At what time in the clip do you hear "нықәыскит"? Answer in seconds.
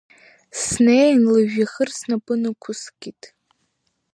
2.41-3.21